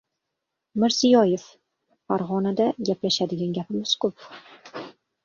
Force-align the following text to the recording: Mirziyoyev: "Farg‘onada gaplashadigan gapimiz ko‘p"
Mirziyoyev: 0.83 1.43
"Farg‘onada 2.11 2.67
gaplashadigan 2.89 3.53
gapimiz 3.59 3.93
ko‘p" 4.07 4.27